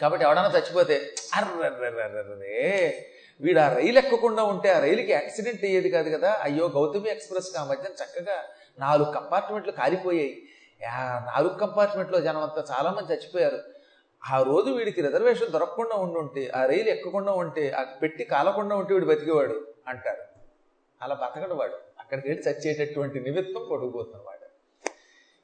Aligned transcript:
కాబట్టి 0.00 0.24
ఎవడన్నా 0.24 0.50
చచ్చిపోతే 0.50 1.12
అర్రర్రర్రర్రే 1.34 3.04
వీడు 3.40 3.60
ఆ 3.60 3.72
రైలు 3.72 3.98
ఎక్కకుండా 3.98 4.42
ఉంటే 4.42 4.68
ఆ 4.72 4.78
రైలుకి 4.80 5.12
యాక్సిడెంట్ 5.12 5.64
అయ్యేది 5.64 5.90
కాదు 5.90 6.16
కదా. 6.16 6.30
అయ్యో 6.42 6.66
గౌతమి 6.68 7.10
ఎక్స్ప్రెస్ 7.10 7.56
ఆ 7.56 7.64
మధ్యన 7.64 7.92
చక్కగా 7.92 8.36
నాలుగు 8.78 9.12
కంపార్ట్మెంట్లు 9.12 9.72
కాలిపోయాయి. 9.72 10.42
నాలుగు 11.34 11.58
కంపార్ట్మెంట్లో 11.58 12.20
జనం 12.20 12.42
అంతా 12.42 12.64
చాలామంది 12.72 13.12
చచ్చిపోయారు. 13.12 13.58
ఆ 14.22 14.42
రోజు 14.42 14.70
వీడికి 14.70 15.02
రిజర్వేషన్ 15.02 15.52
దొరకకుండా 15.52 15.96
ఉండుంటే 15.96 16.50
ఆ 16.56 16.66
రైలు 16.66 16.88
ఎక్కకుండా 16.88 17.32
ఉంటే 17.32 17.70
ఆ 17.70 17.82
పెట్టి 17.82 18.24
కాలకుండా 18.24 18.76
ఉంటే 18.76 18.94
వీడు 18.94 19.06
బతికేవాడు 19.06 19.66
అంటారు. 19.88 20.22
అలా 21.02 21.14
బతకడు 21.14 21.54
వాడు. 21.54 21.76
అక్కడికి 22.00 22.28
వెళ్ళి 22.28 22.42
చచ్చేటటువంటి 22.48 23.20
నిమిత్తం 23.20 23.64
కొట్టుకుపోతున్నవాడు 23.68 24.46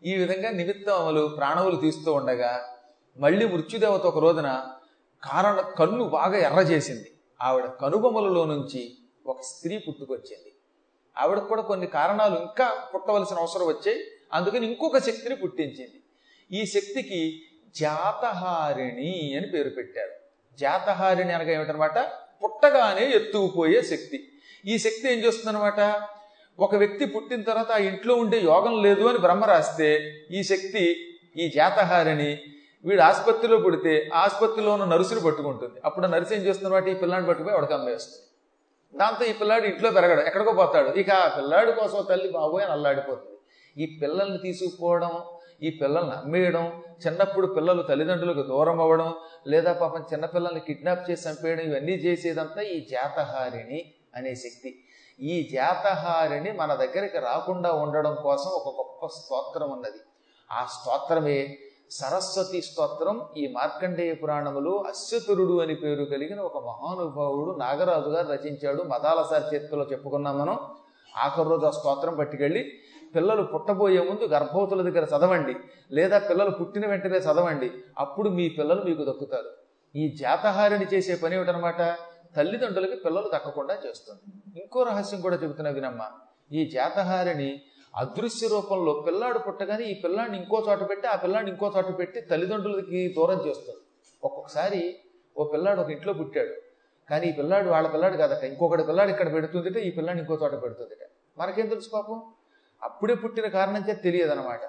ఈ 0.07 0.15
విధంగా 0.17 0.51
నిమిత్తం 0.51 0.95
అమలు 1.03 1.35
ప్రాణములు 1.37 1.77
తీస్తూ 1.77 2.13
ఉండగా 2.13 2.74
మళ్ళీ 3.17 3.47
మృత్యుదేవత 3.47 4.01
ఒక 4.01 4.19
రోజున 4.19 4.65
కారణ 5.23 5.61
కన్ను 5.61 6.05
బాగా 6.05 6.39
ఎర్ర 6.39 6.59
చేసింది. 6.59 7.11
ఆవిడ 7.43 7.65
కనుబొమ్మలలో 7.65 8.45
నుంచి 8.45 8.95
ఒక 9.27 9.41
స్త్రీ 9.41 9.79
పుట్టుకొచ్చింది. 9.79 10.53
ఆవిడకు 11.17 11.45
కూడా 11.45 11.63
కొన్ని 11.63 11.87
కారణాలు 11.87 12.39
ఇంకా 12.39 12.89
పుట్టవలసిన 12.95 13.37
అవసరం 13.37 13.67
వచ్చాయి. 13.67 13.99
అందుకని 14.33 14.67
ఇంకొక 14.67 14.99
శక్తిని 14.99 15.37
పుట్టించింది. 15.37 16.03
ఈ 16.53 16.67
శక్తికి 16.67 17.43
జాతహారిణి 17.77 19.35
అని 19.37 19.47
పేరు 19.47 19.71
పెట్టారు. 19.71 20.11
జాతహారిణి 20.57 21.33
అనగా 21.33 21.53
ఏమిటనమాట? 21.53 21.99
పుట్టగానే 22.45 23.11
ఎత్తుకుపోయే 23.11 23.83
శక్తి. 23.83 24.33
ఈ 24.67 24.79
శక్తి 24.79 25.13
ఏం 25.13 25.19
చేస్తుందనమాట? 25.19 26.09
ఒక 26.59 26.75
వ్యక్తి 26.75 27.05
పుట్టిన 27.07 27.43
తర్వాత 27.43 27.71
ఆ 27.71 27.77
ఇంట్లో 27.77 28.15
ఉండే 28.15 28.41
యోగం 28.41 28.83
లేదు 28.83 29.05
అని 29.05 29.19
బ్రహ్మ 29.19 29.45
రాస్తే 29.45 30.15
ఈ 30.31 30.43
శక్తి 30.43 31.15
ఈ 31.37 31.49
జాతహారిణి 31.55 32.43
వీడు 32.85 33.03
ఆసుపత్రిలో 33.03 33.57
పుడితే 33.57 34.11
ఆసుపత్రిలో 34.15 34.73
ఉన్న 34.73 34.85
నర్సులు 34.85 35.21
పట్టుకుంటుంది. 35.21 35.81
అప్పుడు 35.85 36.07
నర్సు 36.07 36.35
ఏం 36.35 36.41
చేస్తున్నమాట 36.41 36.89
ఈ 36.89 36.95
పిల్లాడిని 36.95 37.29
పట్టుకుపోయి 37.29 37.57
ఉడకమ్మేస్తుంది 37.61 38.21
దాంతో 38.99 39.25
ఈ 39.25 39.33
పిల్లాడు 39.33 39.65
ఇంట్లో 39.65 39.91
పెరగడు. 39.91 40.21
ఎక్కడికో 40.21 40.53
పోతాడు. 40.53 40.91
ఇక 41.01 41.11
ఆ 41.11 41.29
పిల్లాడి 41.29 41.73
కోసం 41.73 42.07
తల్లి 42.11 42.29
బాబోయ్ 42.33 42.65
అని 42.65 42.73
అల్లాడిపోతుంది. 42.73 43.39
ఈ 43.77 43.99
పిల్లల్ని 44.03 44.39
తీసుకుపోవడం 44.39 45.15
ఈ 45.63 45.71
పిల్లల్ని 45.71 46.13
అమ్మేయడం 46.13 46.83
చిన్నప్పుడు 47.07 47.47
పిల్లలు 47.47 47.83
తల్లిదండ్రులకు 47.83 48.43
దూరం 48.43 48.81
అవ్వడం 48.81 49.15
లేదా 49.47 49.73
పాపం 49.73 50.03
చిన్నపిల్లల్ని 50.13 50.61
కిడ్నాప్ 50.61 51.11
చేసి 51.11 51.29
చంపేయడం 51.29 51.65
ఇవన్నీ 51.65 51.93
చేసేదంతా 51.93 52.63
ఈ 52.63 52.87
జాతహారిణి 52.91 53.81
అనే 54.17 54.35
శక్తి. 54.35 54.71
ఈ 55.21 55.51
జాతహారిణి 55.53 56.53
మన 56.53 56.75
దగ్గరికి 56.75 57.19
రాకుండా 57.19 57.73
ఉండడం 57.73 58.15
కోసం 58.23 58.51
ఒక 58.51 58.69
గొప్ప 58.77 59.07
స్తోత్రం 59.07 59.71
ఉన్నది. 59.71 60.01
ఆ 60.53 60.67
స్తోత్రమే 60.75 61.39
సరస్వతి 61.91 62.63
స్తోత్రం 62.63 63.23
ఈ 63.37 63.53
మార్కండేయ 63.53 64.15
పురాణములో 64.15 64.85
అశ్వతురుడు 64.89 65.61
అని 65.61 65.75
పేరు 65.75 66.05
కలిగిన 66.05 66.41
ఒక 66.41 66.57
మహానుభావుడు 66.57 67.59
నాగరాజు 67.59 68.09
గారు 68.09 68.29
రచించాడు. 68.29 68.83
మదాలసారి 68.83 69.57
చేతిలో 69.57 69.87
చెప్పుకున్నాం 69.93 70.39
మనం. 70.39 70.59
ఆఖరి 71.17 71.49
రోజు 71.49 71.67
ఆ 71.67 71.71
స్తోత్రం 71.71 72.17
పట్టుకెళ్ళి 72.17 72.73
పిల్లలు 73.15 73.43
పుట్టబోయే 73.43 74.01
ముందు 74.01 74.25
గర్భవతుల 74.25 74.91
దగ్గర 74.91 75.05
చదవండి. 75.05 75.57
లేదా 75.93 76.19
పిల్లలు 76.19 76.51
పుట్టిన 76.51 76.87
వెంటనే 76.87 77.19
చదవండి. 77.19 77.71
అప్పుడు 77.99 78.29
మీ 78.29 78.49
పిల్లలు 78.49 78.83
మీకు 78.83 79.03
దక్కుతారు. 79.03 79.51
ఈ 79.99 80.17
జాతహారిని 80.17 80.87
చేసే 80.95 81.15
పని 81.15 81.37
ఏమిటనమాట? 81.37 81.97
తల్లిదండ్రులకి 82.37 82.97
పిల్లలు 82.97 83.31
దక్కకుండా 83.35 83.79
చేస్తుంది. 83.87 84.21
ఇంకో 84.61 84.83
రహస్యం 84.83 85.21
కూడా 85.21 85.37
చెబుతున్నా 85.37 85.71
వినమ్మా. 85.71 86.11
ఈ 86.53 86.71
జాతహారిని 86.71 87.63
అదృశ్య 87.97 88.49
రూపంలో 88.49 89.05
పిల్లాడు 89.07 89.39
పుట్టగానే 89.39 89.85
ఈ 89.85 89.95
పిల్లాడిని 89.95 90.39
ఇంకో 90.39 90.65
చోట 90.69 90.91
పెట్టి 90.91 91.07
ఆ 91.07 91.17
పిల్లాడిని 91.17 91.51
ఇంకో 91.51 91.73
చోట 91.77 91.99
పెట్టి 91.99 92.21
తల్లిదండ్రులకి 92.21 93.15
దూరం 93.17 93.47
చేస్తారు 93.47 93.79
ఒక్కొక్కసారి 94.25 94.97
ఓ 95.39 95.45
పిల్లాడు 95.45 95.81
ఒక 95.81 95.91
ఇంట్లో 95.91 96.13
పుట్టాడు. 96.13 96.55
కానీ 97.11 97.27
ఈ 97.27 97.33
పిల్లాడు 97.33 97.69
వాళ్ళ 97.69 97.89
పిల్లాడు 97.89 98.17
కదట. 98.17 98.45
ఇంకొకటి 98.45 98.83
పిల్లాడు 98.83 99.11
ఇక్కడ 99.11 99.33
పెడుతుందిట 99.33 99.77
ఈ 99.77 99.91
పిల్లాడిని 99.91 100.23
ఇంకో 100.25 100.45
చోట 100.45 100.63
పెడుతుందిట. 100.63 100.99
మనకేం 101.39 101.67
తెలుసు 101.67 101.91
పాపం? 101.91 102.23
అప్పుడే 102.83 103.15
పుట్టిన 103.15 103.47
కారణం 103.47 103.85
చేత 103.89 104.03
తెలియదు 104.03 104.31
అనమాట 104.31 104.61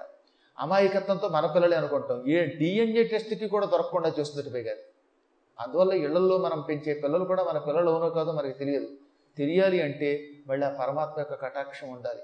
అమాయకత్వంతో 0.58 1.28
మన 1.28 1.46
పిల్లలే 1.46 1.76
అనుకుంటాం. 1.76 2.28
ఏ 2.28 2.46
డిఎన్ఏ 2.46 3.04
టెస్ట్కి 3.04 3.48
కూడా 3.48 3.66
దొరకకుండా 3.66 4.12
చేస్తుంది 4.18 4.50
పైగా 4.50 4.74
అందువల్ల 5.60 5.92
ఇళ్ళలో 5.92 6.38
మనం 6.38 6.60
పెంచే 6.60 6.94
పిల్లలు 6.94 7.24
కూడా 7.24 7.44
మన 7.44 7.58
పిల్లలు 7.58 7.90
అవునో 7.90 8.10
కాదో 8.10 8.32
మనకి 8.32 8.58
తెలియదు. 8.58 8.88
తెలియాలి 9.38 9.82
అంటే 9.82 10.28
మళ్ళీ 10.46 10.66
ఆ 10.66 10.70
పరమాత్మ 10.80 11.14
యొక్క 11.18 11.34
కటాక్షం 11.34 11.88
ఉండాలి. 11.88 12.20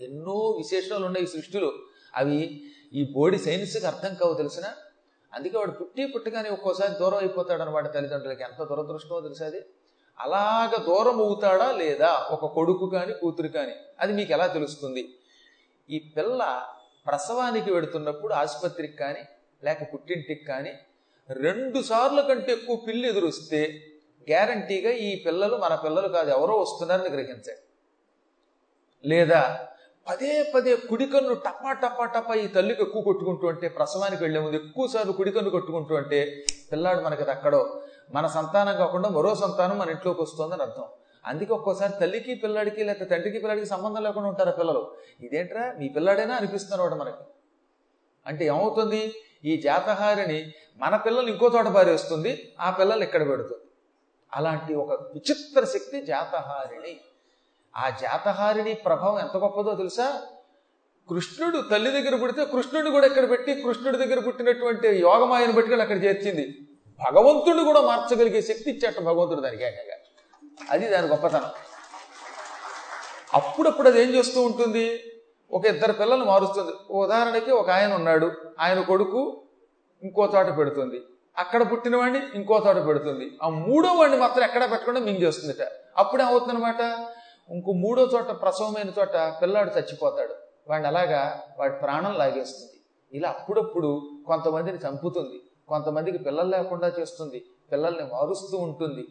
ఎన్నో 0.00 0.32
విశేషాలు 0.32 1.06
ఉన్నాయి 1.06 1.26
సృష్టిలో. 1.26 1.72
అవి 2.14 2.64
ఈ 2.92 3.12
బోడి 3.12 3.38
సైన్స్కి 3.38 3.86
అర్థం 3.86 4.14
కావు 4.14 4.34
తెలిసిన? 4.34 4.64
అందుకే 5.34 5.58
వాడు 5.58 5.70
పుట్టి 5.70 6.06
పుట్టగానే 6.06 6.50
ఒక్కోసారి 6.50 6.92
దూరం 6.92 7.18
అయిపోతాడు 7.18 7.62
అనమాట 7.62 7.94
తల్లిదండ్రులకి. 7.94 8.42
ఎంత 8.42 8.62
దురదృష్టమో 8.62 9.20
తెలుసా 9.20 9.46
అది? 9.46 9.60
అలాగ 10.20 10.82
దూరం 10.82 11.20
అవుతాడా 11.22 11.72
లేదా? 11.72 12.28
ఒక 12.30 12.46
కొడుకు 12.54 12.86
కానీ 12.86 13.12
కూతురు 13.12 13.48
కానీ? 13.48 13.72
అది 14.00 14.12
మీకు 14.12 14.32
ఎలా 14.32 14.46
తెలుస్తుంది? 14.46 15.14
ఈ 15.90 15.98
పిల్ల 16.16 16.66
ప్రసవానికి 17.06 17.72
వెడుతున్నప్పుడు 17.72 18.34
ఆసుపత్రికి 18.34 18.96
కానీ 18.96 19.20
లేక 19.64 19.94
పుట్టింటికి 19.94 20.44
కానీ 20.44 20.72
రెండు 21.30 21.82
సార్లు 21.82 22.22
కంటే 22.22 22.52
ఎక్కువ 22.52 22.76
పిల్లి 22.76 23.08
ఎదురొస్తే 23.08 23.80
గ్యారంటీగా 24.28 24.90
ఈ 24.90 25.22
పిల్లలు 25.26 25.56
మన 25.56 25.74
పిల్లలు 25.74 26.08
కాదు 26.08 26.30
ఎవరో 26.30 26.56
వస్తున్నారని 26.56 27.08
గ్రహించాలి. 27.08 27.58
లేదా 29.04 29.68
పదే 30.08 30.52
పదే 30.54 30.76
కుడికన్ను 30.76 31.34
టపా 31.34 31.72
టపా 31.72 32.04
టపా 32.04 32.34
ఈ 32.34 32.46
తల్లికి 32.46 32.82
ఎక్కువ 32.82 33.02
కొట్టుకుంటూ 33.02 33.48
అంటే 33.48 33.68
ప్రసవానికి 33.68 34.24
వెళ్ళే 34.24 34.40
ముందు 34.40 34.56
ఎక్కువసార్లు 34.56 35.12
కుడికన్ను 35.12 35.50
కొట్టుకుంటూ 35.50 35.94
అంటే 35.94 36.44
పిల్లాడు 36.72 37.00
మనకి 37.00 37.22
అక్కడో. 37.22 37.82
మన 38.14 38.26
సంతానం 38.26 38.76
కాకుండా 38.76 39.08
మరో 39.08 39.34
సంతానం 39.34 39.78
మన 39.78 39.90
ఇంట్లోకి 39.90 40.22
వస్తుందని 40.22 40.62
అర్థం. 40.62 40.84
అందుకే 41.26 41.52
ఒక్కోసారి 41.52 41.92
తల్లికి 42.00 42.34
పిల్లాడికి 42.34 42.84
లేకపోతే 42.84 43.10
తండ్రికి 43.10 43.38
పిల్లాడికి 43.38 43.66
సంబంధం 43.66 44.02
లేకుండా 44.02 44.28
ఉంటారు 44.28 44.50
పిల్లలు. 44.50 44.94
ఇదేంట్రా? 45.20 45.74
మీ 45.78 45.88
పిల్లాడైనా 45.88 46.34
అనిపిస్తున్నాడు 46.34 46.94
మనకి. 46.94 47.24
అంటే 48.26 48.44
ఏమవుతుంది? 48.44 49.12
ఈ 49.44 49.60
జాతహారిని 49.60 50.52
మన 50.76 50.96
పిల్లలు 50.96 51.28
ఇంకో 51.28 51.50
చోట 51.56 51.66
పారేస్తుంది 51.66 52.52
ఆ 52.60 52.70
పిల్లలు 52.70 53.02
ఇక్కడ 53.02 53.28
పెడుతుంది? 53.28 53.62
అలాంటి 54.34 54.74
ఒక 54.74 54.92
విచిత్ర 54.92 55.64
శక్తి 55.64 56.00
జాతహారిణి 56.06 57.00
ఆ 57.76 57.90
జాతహారిణి 57.90 58.74
ప్రభావం 58.74 59.18
ఎంత 59.18 59.36
గొప్పదో 59.36 59.74
తెలుసా? 59.74 60.22
కృష్ణుడు 61.08 61.64
తల్లి 61.70 61.90
దగ్గర 61.90 62.16
పుడితే 62.16 62.44
కృష్ణుడిని 62.44 62.90
కూడా 62.90 63.06
ఇక్కడ 63.06 63.30
పెట్టి 63.30 63.54
కృష్ణుడి 63.54 63.98
దగ్గర 63.98 64.20
పుట్టినటువంటి 64.20 64.88
యోగమాయను 64.88 65.52
పెట్టుకొని 65.52 65.82
అక్కడ 65.82 66.04
చేర్చింది. 66.04 66.58
భగవంతుడు 67.12 67.64
కూడా 67.64 67.80
మార్చగలిగే 67.80 68.42
శక్తి 68.42 68.70
ఇచ్చేట 68.70 69.00
భగవంతుడు 69.00 69.40
దానికి 69.40 69.64
ఏకంగా. 69.64 69.96
అది 70.70 70.88
దాని 70.88 71.06
గొప్పతనం. 71.06 71.50
అప్పుడప్పుడు 73.34 73.88
అది 73.88 74.02
ఏం 74.02 74.08
చేస్తూ 74.08 74.42
ఉంటుంది? 74.42 75.00
ఒక 75.50 75.66
ఇద్దరు 75.66 75.92
పిల్లలు 75.92 76.24
మారుస్తుంది. 76.24 76.72
ఉదాహరణకి 76.90 77.50
ఒక 77.50 77.70
ఆయన 77.70 77.94
ఉన్నాడు. 77.94 78.32
ఆయన 78.60 78.80
కొడుకు 78.80 79.42
ఇంకో 80.02 80.32
చోట 80.36 80.58
పెడుతుంది. 80.58 81.00
అక్కడ 81.38 81.72
పుట్టిన 81.72 81.96
వాడిని 81.96 82.20
ఇంకో 82.34 82.64
చోట 82.66 82.86
పెడుతుంది. 82.86 83.38
ఆ 83.42 83.48
మూడో 83.48 83.92
వాడిని 83.92 84.18
మాత్రం 84.18 84.44
ఎక్కడ 84.44 84.70
పెట్టకుండా 84.70 85.00
మింగేస్తుందిట. 85.00 85.68
అప్పుడు 85.96 86.22
ఏమవుతుందన్నమాట 86.22 86.80
ఇంకో 87.50 87.72
మూడో 87.72 88.02
చోట 88.02 88.42
ప్రసవమైన 88.42 88.88
చోట 88.98 89.34
పిల్లాడు 89.42 89.70
చచ్చిపోతాడు. 89.70 90.34
వాడిని 90.68 90.88
అలాగా 90.88 91.40
వాడి 91.58 91.72
ప్రాణం 91.72 92.14
లాగేస్తుంది. 92.14 92.72
ఇలా 93.12 93.28
అప్పుడప్పుడు 93.28 94.10
కొంతమందిని 94.26 94.78
చంపుతుంది. 94.78 95.40
కొంతమందికి 95.68 96.18
పిల్లలు 96.18 96.48
లేకుండా 96.48 96.92
చేస్తుంది. 97.00 97.44
పిల్లల్ని 97.72 98.04
మారుస్తూ 98.04 98.58
ఉంటుంది. 98.58 99.06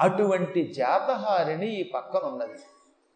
అటువంటి 0.00 0.72
జాతహారిణి 0.76 1.66
ఈ 1.66 1.82
పక్కన 1.82 2.20
ఉన్నది 2.24 2.58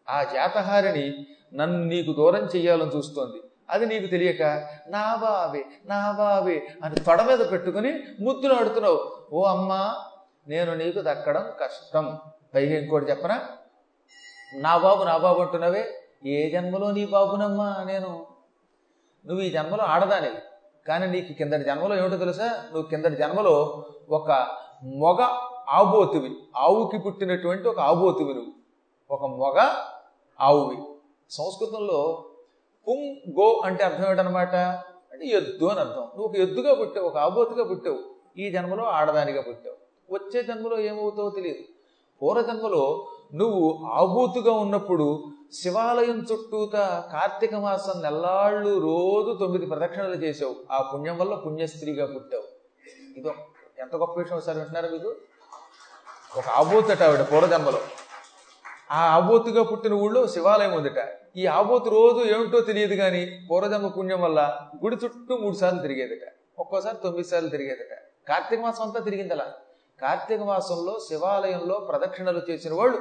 ఆ 0.09 0.23
జాతహారిణి 0.23 1.27
నన్ను 1.53 1.83
నీకు 1.83 2.13
దూరం 2.13 2.45
చెయ్యాలని 2.45 2.97
చూస్తోంది. 2.97 3.41
అది 3.69 3.85
నీకు 3.85 4.07
తెలియక 4.07 4.41
నా 4.87 5.15
బావే 5.15 5.65
నా 5.85 6.11
బావే 6.11 6.67
అని 6.83 6.95
తొడ 6.95 7.21
మీద 7.21 7.39
పెట్టుకుని 7.51 8.03
ముద్దులు 8.21 8.53
ఆడుతున్నావు 8.53 9.25
ఓ 9.33 9.43
అమ్మా 9.43 9.95
నేను 10.47 10.75
నీకు 10.75 11.01
దక్కడం 11.01 11.51
కష్టం. 11.61 12.19
పైగా 12.53 12.79
ఇంకోటి 12.81 13.05
చెప్పనా? 13.05 13.41
నా 14.53 14.77
బాబు 14.77 15.03
నా 15.03 15.17
బాబు 15.17 15.39
అంటున్నావే 15.39 16.03
ఏ 16.25 16.49
జన్మలో 16.49 16.91
నీ 16.91 17.05
బాబునమ్మా 17.05 17.83
నేను? 17.87 18.25
నువ్వు 19.25 19.43
ఈ 19.43 19.49
జన్మలో 19.49 19.83
ఆడదాని 19.83 20.27
కానీ 20.87 21.07
నీకు 21.07 21.33
కిందటి 21.33 21.63
జన్మలో 21.63 21.95
ఏమిటో 21.95 22.17
తెలుసా? 22.17 22.47
నువ్వు 22.47 22.89
కిందటి 22.89 23.15
జన్మలో 23.15 23.83
ఒక 24.09 24.47
మొగ 24.83 25.21
ఆబోతువి 25.69 26.35
ఆవుకి 26.55 26.97
పుట్టినటువంటి 26.97 27.67
ఒక 27.67 27.79
ఆబోతువి 27.79 28.33
నువ్వు. 28.33 28.53
ఒక 29.11 29.25
మొగ 29.25 29.69
ఆవువి. 30.41 30.77
సంస్కృతంలో 31.29 32.25
పుం 32.87 33.15
గో 33.39 33.61
అంటే 33.65 33.83
అర్థం 33.83 34.09
ఏంటనమాట 34.09 34.55
అంటే 35.13 35.25
ఎద్దు 35.25 35.65
అని 35.65 35.79
అర్థం. 35.79 36.01
నువ్వు 36.01 36.25
ఒక 36.25 36.35
ఎద్దుగా 36.35 36.73
పుట్టావు 36.73 37.07
ఒక 37.07 37.17
ఆబోతుగా 37.17 37.63
పుట్టావు 37.63 37.99
ఈ 38.37 38.51
జన్మలో 38.51 38.83
ఆడదానిగా 38.83 39.41
పుట్టావు. 39.41 39.75
వచ్చే 40.13 40.43
జన్మలో 40.43 40.79
ఏమవుతావో 40.79 41.29
తెలియదు. 41.29 41.59
పూర్వజన్మలో 42.21 43.07
నువ్వు 43.35 43.85
ఆబూతుగా 43.93 44.53
ఉన్నప్పుడు 44.53 45.23
శివాలయం 45.53 46.25
చుట్టూత 46.31 46.71
కార్తీక 47.13 47.55
మాసం 47.55 48.01
నెల్లాళ్ళు 48.01 48.79
రోజు 48.79 49.37
తొమ్మిది 49.39 49.65
ప్రదక్షిణలు 49.65 50.15
చేసావు 50.15 50.55
ఆ 50.71 50.91
పుణ్యం 50.93 51.17
వల్ల 51.17 51.35
పుణ్యస్త్రీగా 51.35 52.05
పుట్టావు. 52.05 52.43
ఇదో 53.17 53.33
ఎంత 53.79 53.95
గొప్ప 53.95 54.19
విషయం 54.19 54.37
ఒకసారి 54.37 54.57
వింటున్నారా 54.57 54.89
మీకు? 54.89 55.15
ఒక 56.37 56.47
ఆబోతట 56.47 57.03
ఆవిడ 57.03 57.21
పూర్వజన్మలో. 57.21 57.79
ఆ 58.91 59.15
ఆబోతుగా 59.15 59.63
పుట్టిన 59.63 59.93
ఊళ్ళో 59.93 60.27
శివాలయం 60.27 60.73
ఉందిట. 60.73 61.17
ఈ 61.37 61.45
ఆబోతు 61.45 61.89
రోజు 61.89 62.25
ఏమిటో 62.25 62.61
తెలియదు 62.61 62.95
కానీ 62.95 63.47
పూర్వజన్మ 63.51 63.87
పుణ్యం 63.87 64.21
వల్ల 64.21 64.59
గుడి 64.83 64.95
చుట్టూ 64.95 65.37
మూడు 65.37 65.55
సార్లు 65.55 65.81
తిరిగేదిట. 65.81 66.21
ఒక్కోసారి 66.59 66.97
తొమ్మిది 67.03 67.27
సార్లు 67.27 67.49
తిరిగేదిట. 67.49 67.93
కార్తీక 68.27 68.59
మాసం 68.59 68.83
అంతా 68.83 68.99
తిరిగిందలా. 68.99 69.53
కార్తీక 70.01 70.41
మాసంలో 70.41 70.99
శివాలయంలో 71.09 71.75
ప్రదక్షిణలు 71.79 72.41
చేసిన 72.49 72.73
వాళ్ళు 72.73 72.97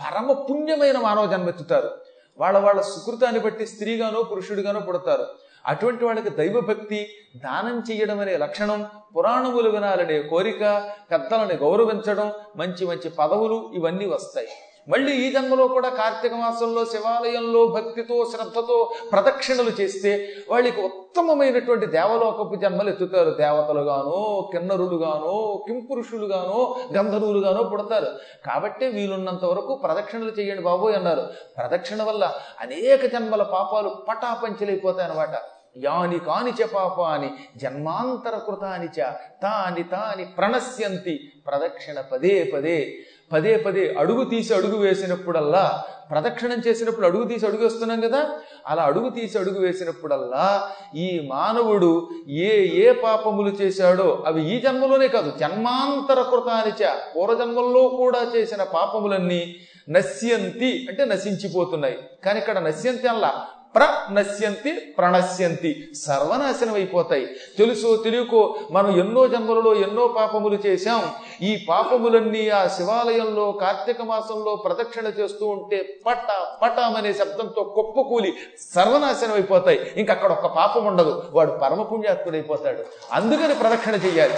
పరమ 0.00 0.32
పుణ్యమైన 0.32 0.98
మానవ 0.98 1.26
జన్మెత్తుతారు 1.26 1.90
వాళ్ళ 2.38 2.58
వాళ్ళ 2.58 2.80
సుకృతాన్ని 2.80 3.40
బట్టి 3.40 3.66
స్త్రీగానో 3.66 4.22
పురుషుడిగానో 4.22 4.80
పుడతారు. 4.80 5.26
అటువంటి 5.66 6.04
వాళ్ళకి 6.04 6.30
దైవభక్తి 6.30 7.00
దానం 7.36 7.76
చేయడం 7.88 8.18
అనే 8.20 8.36
లక్షణం 8.36 8.80
పురాణములు 9.16 9.68
వినాలనే 9.70 10.22
కోరిక 10.22 10.62
పెద్దలని 11.10 11.54
గౌరవించడం 11.54 12.32
మంచి 12.56 12.86
మంచి 12.86 13.10
పదవులు 13.10 13.70
ఇవన్నీ 13.74 14.06
వస్తాయి. 14.06 14.48
మళ్ళీ 14.88 15.12
ఈ 15.12 15.32
జన్మలో 15.32 15.68
కూడా 15.68 15.88
కార్తీక 15.88 16.34
మాసంలో 16.34 16.84
శివాలయంలో 16.84 17.66
భక్తితో 17.66 18.30
శ్రద్ధతో 18.32 18.92
ప్రదక్షిణలు 19.12 19.70
చేస్తే 19.80 20.12
వాళ్ళకి 20.50 20.80
ఉత్తమమైనటువంటి 20.80 21.86
దేవలోకపు 21.86 22.54
జన్మలు 22.54 22.90
ఎత్తుతారు. 22.90 23.30
దేవతలుగానో 23.30 24.50
కిన్నరులుగానో 24.52 25.62
కింపురుషులుగానో 25.68 26.76
గంధర్వులుగానో 26.96 27.62
పుడతారు. 27.62 28.10
కాబట్టి 28.46 28.86
వీలున్నంత 28.86 29.44
వరకు 29.44 29.74
ప్రదక్షిణలు 29.74 30.30
చేయండి 30.30 30.62
బాబోయ్ 30.62 30.94
అన్నారు. 30.94 31.26
ప్రదక్షిణ 31.58 32.02
వల్ల 32.02 32.32
అనేక 32.60 33.06
జన్మల 33.06 33.42
పాపాలు 33.42 33.88
పటాపంచలైపోతాయి 34.08 35.10
అన్నమాట 35.10 35.36
యాని 35.76 36.18
కానిచ 36.18 36.66
పాపాని 36.74 37.30
జన్మాంతర 37.56 38.38
కృతానిచ 38.38 39.04
తాని 39.42 39.82
తాని 39.82 40.24
ప్రణశ్యంతి 40.24 41.30
ప్రదక్షిణ 41.46 42.00
పదే 42.00 42.50
పదే 42.54 42.98
పదే 43.32 43.56
పదే 43.56 43.94
అడుగు 43.98 44.24
తీసి 44.24 44.54
అడుగు 44.54 44.76
వేసినప్పుడల్లా 44.76 45.84
ప్రదక్షిణం 46.10 46.58
చేసినప్పుడు 46.66 47.06
అడుగు 47.06 47.24
తీసి 47.24 47.46
అడుగు 47.46 47.62
వేస్తున్నాం 47.62 48.00
కదా? 48.00 48.20
అలా 48.66 48.82
అడుగు 48.82 49.08
తీసి 49.08 49.38
అడుగు 49.38 49.60
వేసినప్పుడల్లా 49.60 50.46
ఈ 50.94 51.28
మానవుడు 51.30 52.08
ఏ 52.28 52.50
ఏ 52.84 52.92
పాపములు 52.92 53.48
చేశాడో 53.48 54.24
అవి 54.26 54.56
ఈ 54.56 54.60
జన్మలోనే 54.60 55.08
కాదు 55.08 55.32
జన్మాంతర 55.40 56.22
కృతానిచ 56.22 56.82
పూర్వజన్మల్లో 57.16 57.88
కూడా 57.88 58.32
చేసిన 58.36 58.62
పాపములన్నీ 58.62 59.56
నశ్యంతి 59.90 60.86
అంటే 60.88 61.04
నశించిపోతున్నాయి. 61.04 61.98
కానీ 62.24 62.38
ఇక్కడ 62.38 62.58
నశ్యంతి 62.58 63.08
అల్లా 63.08 63.32
ప్రనశ్యంతి 63.76 64.72
ప్రణశ్యంతి. 64.72 65.88
సర్వనాశనం 66.06 66.74
అయిపోతాయి. 66.74 67.26
తెలుసో 67.58 67.96
తెలియకో 67.96 68.56
మనం 68.70 68.98
ఎన్నో 68.98 69.28
జన్మలలో 69.28 69.74
ఎన్నో 69.74 70.06
పాపములు 70.06 70.58
చేశాం. 70.66 71.10
ఈ 71.42 71.66
పాపములన్నీ 71.68 72.48
ఆ 72.48 72.66
శివాలయంలో 72.66 73.52
కార్తీక 73.52 74.02
మాసంలో 74.02 74.56
ప్రదక్షిణ 74.56 75.06
చేస్తూ 75.06 75.46
ఉంటే 75.46 75.98
పట 76.06 76.18
పటమనే 76.62 77.12
శబ్దంతో 77.12 77.62
కుప్పకూలి 77.62 78.34
సర్వనాశనం 78.74 79.32
అయిపోతాయి. 79.32 79.92
ఇంకక్కడ 79.96 80.22
అక్కడ 80.22 80.32
ఒక్క 80.32 80.46
పాపం 80.46 80.84
ఉండదు. 80.84 81.22
వాడు 81.32 81.50
పరమపుణ్యాత్ముడైపోతాడు. 81.50 82.84
అందుకని 83.12 83.54
ప్రదక్షిణ 83.54 83.94
చేయాలి. 83.94 84.34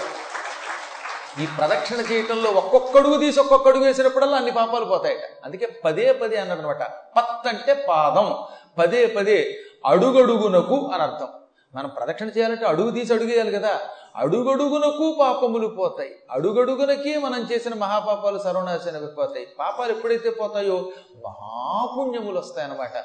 ఈ 1.42 1.46
ప్రదక్షిణ 1.46 1.96
చేయటంలో 1.96 2.50
ఒక్కొక్కడుగు 2.50 3.18
తీసి 3.18 3.40
ఒక్కొక్కడుగు 3.40 3.84
వేసినప్పుడల్లా 3.84 4.36
అన్ని 4.36 4.50
పాపాలు 4.50 4.84
పోతాయట. 4.84 5.18
అందుకే 5.44 5.68
పదే 5.84 6.12
పదే 6.12 6.36
అన్నాడు 6.36 6.60
అనమాట 6.60 6.82
పత్ 7.16 7.48
అంటే 7.48 7.86
పాదం. 7.88 8.36
పదే 8.78 9.06
పదే 9.06 9.58
అడుగడుగునకు 9.86 10.90
అని 10.94 11.02
అర్థం. 11.02 11.28
మనం 11.74 11.88
ప్రదక్షిణ 11.88 12.28
చేయాలంటే 12.28 12.64
అడుగు 12.64 12.90
తీసి 12.90 13.14
అడుగేయాలి 13.14 13.52
కదా. 13.52 13.80
అడుగడుగునకు 14.16 15.16
పాపములు 15.20 15.66
పోతాయి. 15.66 16.16
అడుగడుగునకే 16.30 17.18
మనం 17.18 17.48
చేసిన 17.52 17.74
మహాపాపాలు 17.74 18.38
సర్వనాశనకు 18.38 19.06
పోతాయి. 19.06 19.48
పాపాలు 19.58 19.92
ఎప్పుడైతే 19.92 20.30
పోతాయో 20.30 20.90
మహాపుణ్యములు 21.26 22.38
వస్తాయన్నమాట. 22.38 23.04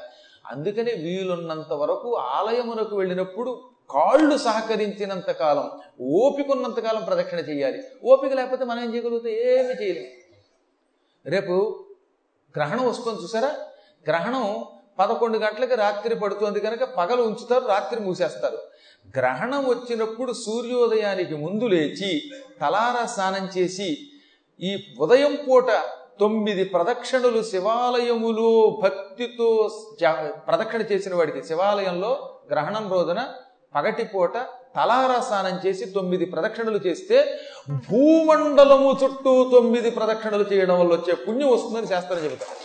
అందుకనే 0.51 0.91
వీలున్నంత 0.91 1.73
వరకు 1.73 2.15
ఆలయమునకు 2.15 2.95
వెళ్ళినప్పుడు 2.95 3.61
కాళ్ళు 3.89 4.37
సహకరించినంత 4.37 5.31
కాలం 5.31 5.71
ఓపికన్నంత 6.01 6.79
కాలం 6.79 7.03
ప్రదక్షిణ 7.03 7.39
చేయాలి. 7.39 7.83
ఓపిక 8.03 8.33
లేకపోతే 8.33 8.65
మనం 8.65 8.83
ఏం 8.83 8.93
చేయగలిగితే? 8.93 9.53
ఏమి 9.53 9.83
చేయలేం. 9.83 10.05
రేపు 11.25 11.85
గ్రహణం 12.55 12.87
వస్తుంది 12.87 13.23
చూసారా? 13.23 13.55
గ్రహణం 14.07 14.65
పదకొండు 14.99 15.37
గంటలకి 15.37 15.75
రాత్రి 15.75 16.15
పడుతుంది 16.15 16.59
కనుక 16.59 16.83
పగలు 16.83 17.21
ఉంచుతారు 17.21 17.65
రాత్రి 17.65 17.99
మూసేస్తారు. 17.99 18.57
గ్రహణం 19.17 19.69
వచ్చినప్పుడు 19.69 20.33
సూర్యోదయానికి 20.33 21.35
ముందు 21.35 21.65
లేచి 21.65 22.21
తలారా 22.61 23.05
స్నానం 23.05 23.49
చేసి 23.57 23.97
ఈ 24.61 24.83
ఉదయం 24.99 25.37
పూట 25.47 25.65
తొమ్మిది 26.19 26.63
ప్రదక్షిణలు 26.63 27.43
శివాలయములో 27.43 28.79
భక్తితో 28.83 29.69
జ- 30.01 30.31
ప్రదక్షిణ 30.47 30.81
చేసిన 30.81 31.15
వాడికి 31.15 31.43
శివాలయంలో 31.43 32.39
గ్రహణం 32.49 32.91
రోజున 32.91 33.33
పగటిపూట 33.75 34.35
తలారా 34.77 35.17
స్నానం 35.27 35.55
చేసి 35.65 35.85
తొమ్మిది 35.97 36.25
ప్రదక్షిణలు 36.25 36.79
చేస్తే 36.87 37.17
భూమండలము 37.87 38.89
చుట్టూ 39.01 39.33
తొమ్మిది 39.51 39.89
ప్రదక్షిణలు 39.91 40.45
చేయడం 40.51 40.77
వల్ల 40.79 40.91
వచ్చే 40.97 41.13
పుణ్యం 41.25 41.51
వస్తుందని 41.53 41.87
శాస్త్రం 41.87 42.21
చెబుతారు. 42.25 42.55